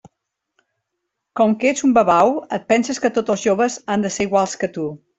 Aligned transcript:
Com 1.41 1.53
que 1.63 1.69
ets 1.73 1.85
un 1.89 1.93
babau, 1.99 2.35
et 2.59 2.67
penses 2.75 3.03
que 3.05 3.15
tots 3.19 3.35
els 3.37 3.47
joves 3.51 3.81
han 3.97 4.09
de 4.09 4.17
ser 4.19 4.31
iguals 4.31 4.61
que 4.65 4.77
tu. 4.79 4.93